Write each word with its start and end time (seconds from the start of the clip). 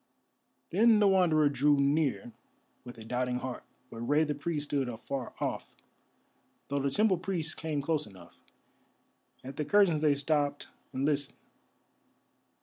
Then 0.71 0.97
the 0.97 1.07
Wanderer 1.07 1.47
drew 1.47 1.77
near 1.77 2.31
with 2.83 2.97
a 2.97 3.05
doubting 3.05 3.37
heart, 3.37 3.63
but 3.91 3.99
Rei 3.99 4.23
the 4.23 4.33
Priest 4.33 4.65
stood 4.71 4.89
afar 4.89 5.35
off, 5.39 5.75
though 6.69 6.79
the 6.79 6.89
temple 6.89 7.19
priests 7.19 7.53
came 7.53 7.83
close 7.83 8.07
enough. 8.07 8.39
At 9.43 9.57
the 9.57 9.63
curtains 9.65 10.01
they 10.01 10.15
stopped 10.15 10.69
and 10.91 11.05
listened. 11.05 11.37